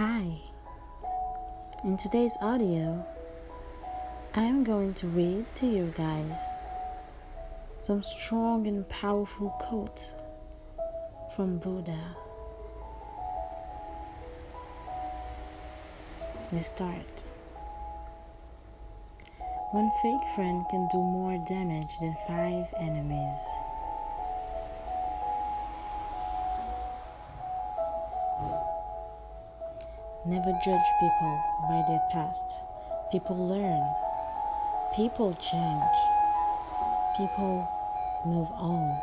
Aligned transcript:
Hi. 0.00 0.40
In 1.84 1.98
today's 1.98 2.32
audio, 2.40 3.06
I'm 4.34 4.64
going 4.64 4.94
to 4.94 5.06
read 5.06 5.44
to 5.56 5.66
you 5.66 5.92
guys 5.94 6.34
some 7.82 8.02
strong 8.02 8.66
and 8.66 8.88
powerful 8.88 9.50
quotes 9.60 10.14
from 11.36 11.58
Buddha. 11.58 12.16
Let's 16.50 16.68
start. 16.68 17.22
One 19.72 19.90
fake 20.00 20.28
friend 20.34 20.64
can 20.70 20.88
do 20.90 20.96
more 20.96 21.44
damage 21.46 21.92
than 22.00 22.16
five 22.26 22.64
enemies. 22.80 23.36
Never 30.24 30.52
judge 30.64 30.88
people 31.00 31.42
by 31.68 31.82
their 31.88 32.02
past. 32.12 32.62
People 33.10 33.36
learn. 33.36 33.82
People 34.94 35.32
change. 35.34 35.96
People 37.16 37.68
move 38.26 38.48
on. 38.52 39.00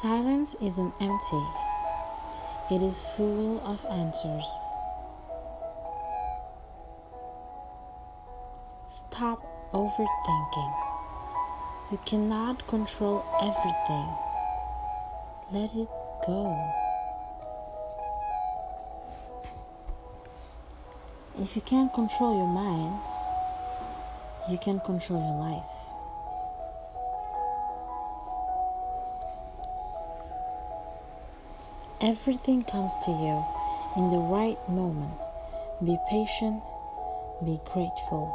Silence 0.00 0.56
isn't 0.62 0.94
empty, 1.00 1.46
it 2.70 2.80
is 2.80 3.02
full 3.16 3.60
of 3.66 3.84
answers. 3.90 4.46
Stop 8.86 9.44
overthinking. 9.74 10.74
You 11.92 11.98
cannot 12.06 12.66
control 12.66 13.24
everything. 13.42 14.08
Let 15.52 15.74
it 15.74 15.88
go. 16.30 16.44
If 21.38 21.56
you 21.56 21.62
can't 21.62 21.92
control 21.92 22.36
your 22.36 22.52
mind, 22.64 22.94
you 24.50 24.58
can 24.58 24.78
control 24.80 25.20
your 25.28 25.38
life. 25.48 25.74
Everything 32.00 32.62
comes 32.62 32.92
to 33.04 33.10
you 33.10 33.36
in 33.96 34.08
the 34.08 34.22
right 34.36 34.58
moment. 34.68 35.16
Be 35.84 35.96
patient, 36.08 36.62
be 37.44 37.60
grateful. 37.72 38.26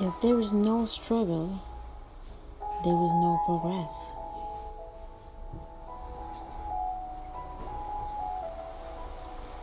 If 0.00 0.14
there 0.22 0.38
is 0.40 0.52
no 0.52 0.86
struggle, 0.86 1.60
there 2.82 2.94
is 2.94 3.10
no 3.10 3.38
progress. 3.44 4.12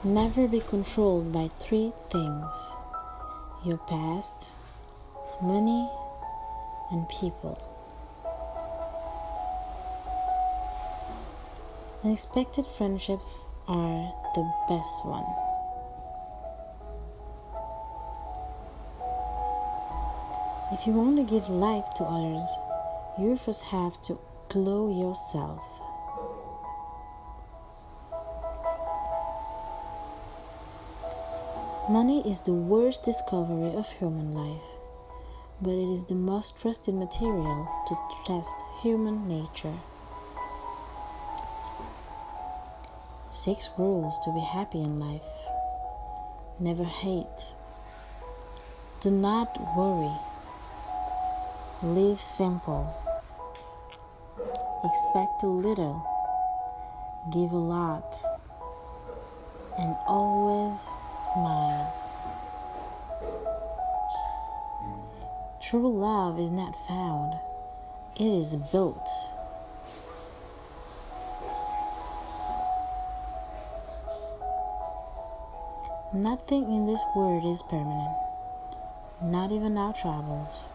Never 0.03 0.47
be 0.47 0.59
controlled 0.59 1.33
by 1.33 1.47
three 1.47 1.91
things 2.11 2.53
your 3.65 3.77
past, 3.77 4.53
money, 5.41 5.89
and 6.91 7.09
people. 7.09 7.57
Unexpected 12.03 12.65
friendships 12.67 13.39
are 13.67 14.13
the 14.35 14.49
best 14.69 15.03
one. 15.03 15.25
If 20.71 20.85
you 20.85 20.93
want 20.93 21.17
to 21.17 21.23
give 21.23 21.49
life 21.49 21.85
to 21.95 22.03
others, 22.03 22.45
you 23.19 23.35
first 23.35 23.63
have 23.63 23.99
to 24.03 24.19
glow 24.49 24.89
yourself. 24.89 25.63
Money 31.89 32.21
is 32.29 32.41
the 32.41 32.53
worst 32.53 33.03
discovery 33.03 33.73
of 33.73 33.89
human 33.89 34.35
life, 34.35 34.69
but 35.61 35.71
it 35.71 35.93
is 35.93 36.03
the 36.03 36.15
most 36.15 36.59
trusted 36.61 36.93
material 36.93 37.67
to 37.87 37.97
test 38.25 38.55
human 38.83 39.27
nature. 39.27 39.79
Six 43.31 43.69
rules 43.77 44.19
to 44.25 44.31
be 44.31 44.41
happy 44.41 44.79
in 44.79 44.99
life. 44.99 45.21
Never 46.59 46.83
hate. 46.83 47.53
Do 48.99 49.09
not 49.09 49.75
worry. 49.75 50.17
Live 51.81 52.19
simple. 52.19 53.06
Expect 54.87 55.43
a 55.43 55.47
little. 55.47 56.01
Give 57.29 57.51
a 57.51 57.57
lot. 57.57 58.15
And 59.77 59.95
always 60.07 60.79
smile. 61.33 61.93
True 65.59 65.91
love 65.91 66.39
is 66.39 66.49
not 66.49 66.73
found, 66.87 67.33
it 68.15 68.31
is 68.31 68.55
built. 68.71 69.09
Nothing 76.13 76.63
in 76.63 76.85
this 76.87 77.03
world 77.13 77.45
is 77.45 77.61
permanent, 77.69 78.15
not 79.21 79.51
even 79.51 79.77
our 79.77 79.91
troubles. 79.91 80.69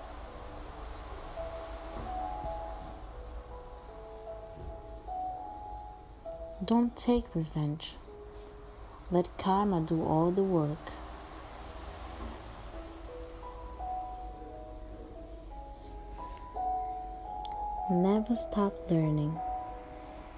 Don't 6.65 6.97
take 6.97 7.25
revenge. 7.35 7.95
Let 9.11 9.37
karma 9.37 9.81
do 9.81 10.05
all 10.05 10.31
the 10.31 10.45
work. 10.45 10.79
Never 17.91 18.37
stop 18.37 18.75
learning 18.89 19.37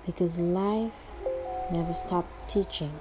because 0.06 0.38
life 0.38 0.92
never 1.70 1.92
stops 1.92 2.32
teaching. 2.50 2.92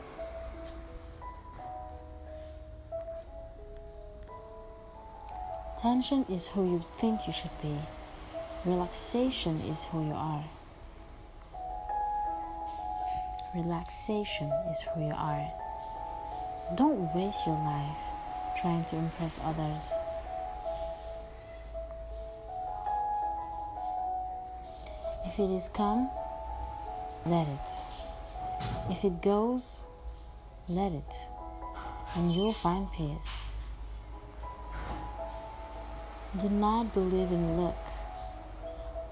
Tension 5.79 6.25
is 6.27 6.47
who 6.47 6.69
you 6.69 6.83
think 6.97 7.25
you 7.25 7.31
should 7.31 7.61
be. 7.61 7.77
Relaxation 8.65 9.61
is 9.61 9.85
who 9.85 10.05
you 10.05 10.13
are. 10.13 10.43
Relaxation 13.55 14.51
is 14.71 14.81
who 14.81 15.05
you 15.05 15.13
are. 15.13 15.47
Don't 16.75 17.13
waste 17.13 17.45
your 17.45 17.55
life 17.55 17.97
trying 18.59 18.83
to 18.85 18.95
impress 18.95 19.39
others. 19.43 19.93
If 25.25 25.39
it 25.39 25.51
is 25.51 25.69
come, 25.69 26.09
let 27.25 27.47
it. 27.47 27.69
If 28.89 29.03
it 29.03 29.21
goes, 29.21 29.83
let 30.67 30.91
it. 30.91 31.13
And 32.15 32.31
you'll 32.31 32.53
find 32.53 32.91
peace. 32.91 33.51
Do 36.39 36.49
not 36.49 36.93
believe 36.93 37.31
in 37.31 37.57
luck. 37.57 37.77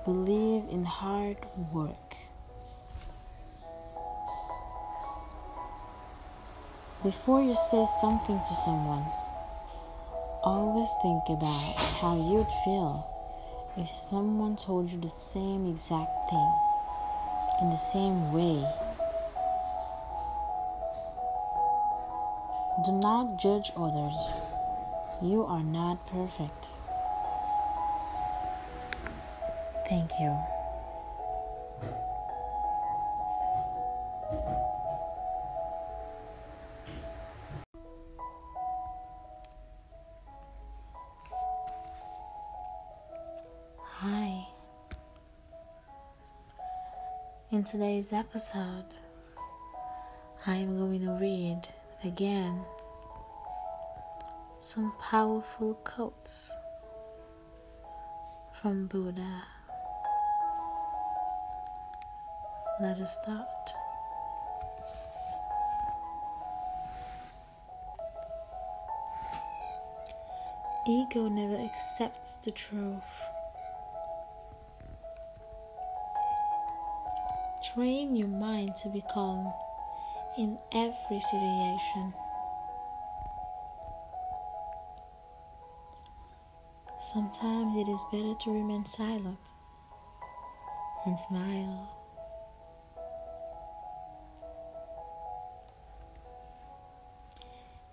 Believe 0.06 0.64
in 0.72 0.84
hard 0.84 1.38
work. 1.72 2.11
Before 7.04 7.42
you 7.42 7.56
say 7.56 7.84
something 8.00 8.38
to 8.38 8.56
someone, 8.64 9.04
always 10.44 10.88
think 11.02 11.24
about 11.30 11.74
how 12.00 12.14
you'd 12.14 12.46
feel 12.64 13.08
if 13.76 13.90
someone 13.90 14.56
told 14.56 14.92
you 14.92 15.00
the 15.00 15.10
same 15.10 15.68
exact 15.68 16.30
thing 16.30 16.54
in 17.62 17.72
the 17.72 17.76
same 17.76 18.32
way. 18.32 18.64
Do 22.86 22.92
not 22.92 23.40
judge 23.42 23.72
others. 23.76 24.34
You 25.24 25.44
are 25.46 25.64
not 25.64 26.06
perfect. 26.06 26.68
Thank 29.90 30.12
you. 30.20 30.61
In 47.52 47.66
today's 47.66 48.14
episode, 48.14 48.86
I 50.48 50.56
am 50.56 50.78
going 50.78 51.02
to 51.02 51.12
read 51.20 51.64
again 52.02 52.62
some 54.62 54.94
powerful 55.02 55.74
quotes 55.84 56.56
from 58.54 58.88
Buddha. 58.88 59.44
Let 62.82 63.00
us 63.00 63.18
start. 63.22 63.74
Ego 70.88 71.28
never 71.28 71.62
accepts 71.62 72.36
the 72.36 72.52
truth. 72.52 73.02
Train 77.64 78.16
your 78.16 78.28
mind 78.28 78.76
to 78.78 78.90
be 78.90 79.04
calm 79.14 79.54
in 80.36 80.58
every 80.72 81.22
situation. 81.22 82.14
Sometimes 87.00 87.78
it 87.78 87.88
is 87.88 88.04
better 88.12 88.34
to 88.34 88.52
remain 88.52 88.86
silent 88.86 89.40
and 91.06 91.20
smile. 91.20 91.90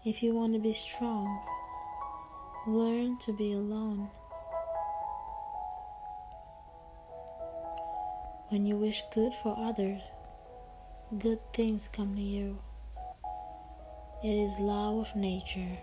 If 0.05 0.23
you 0.23 0.35
want 0.35 0.55
to 0.55 0.59
be 0.59 0.73
strong, 0.73 1.45
learn 2.67 3.19
to 3.19 3.33
be 3.35 3.53
alone. 3.53 4.09
When 8.51 8.65
you 8.65 8.77
wish 8.77 9.03
good 9.13 9.35
for 9.43 9.55
others, 9.59 10.01
good 11.19 11.39
things 11.53 11.87
come 11.93 12.17
to 12.17 12.23
you. 12.23 12.61
It 14.25 14.43
is 14.43 14.59
law 14.59 15.03
of 15.03 15.15
nature. 15.15 15.77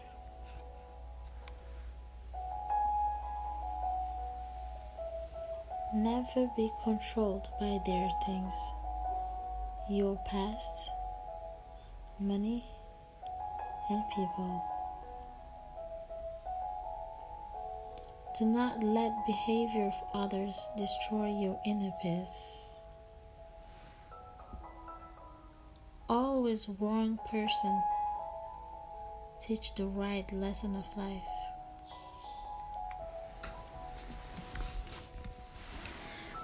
Never 5.94 6.50
be 6.57 6.71
controlled 6.83 7.47
by 7.59 7.77
their 7.85 8.09
things, 8.25 8.56
your 9.88 10.17
past, 10.25 10.89
money, 12.19 12.65
and 13.91 14.03
people. 14.09 14.75
Do 18.37 18.43
not 18.43 18.83
let 18.83 19.25
behavior 19.25 19.85
of 19.85 19.93
others 20.13 20.67
destroy 20.75 21.29
your 21.29 21.57
inner 21.65 21.93
peace. 22.01 22.67
Always 26.09 26.67
wrong 26.67 27.17
person 27.31 27.81
teach 29.41 29.73
the 29.75 29.85
right 29.85 30.29
lesson 30.33 30.75
of 30.75 30.83
life. 30.97 31.21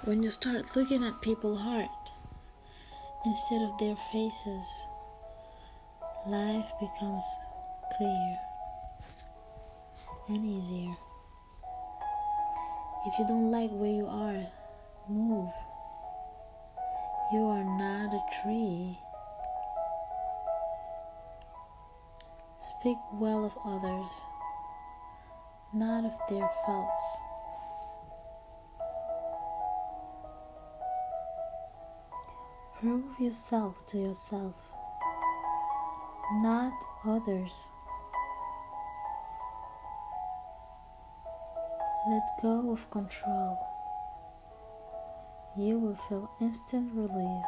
When 0.04 0.22
you 0.22 0.30
start 0.30 0.74
looking 0.74 1.04
at 1.04 1.20
people's 1.20 1.60
heart 1.60 1.90
instead 3.26 3.60
of 3.60 3.78
their 3.78 3.96
faces, 4.10 4.66
life 6.26 6.72
becomes 6.80 7.24
clear 7.98 8.38
and 10.28 10.46
easier. 10.46 10.96
If 13.04 13.18
you 13.18 13.26
don't 13.26 13.50
like 13.50 13.70
where 13.70 13.90
you 13.90 14.06
are, 14.06 14.46
move. 15.08 15.50
You 17.32 17.46
are 17.46 17.64
not 17.64 18.14
a 18.14 18.22
tree. 18.42 18.96
Speak 22.60 22.98
well 23.14 23.44
of 23.44 23.58
others, 23.64 24.10
not 25.72 26.04
of 26.04 26.12
their 26.28 26.48
faults. 26.64 27.18
Prove 32.78 33.18
yourself 33.18 33.84
to 33.86 33.98
yourself, 33.98 34.68
not 36.34 36.72
others. 37.04 37.70
Let 42.04 42.42
go 42.42 42.72
of 42.72 42.90
control. 42.90 43.58
You 45.56 45.78
will 45.78 45.94
feel 46.08 46.28
instant 46.40 46.90
relief. 46.94 47.44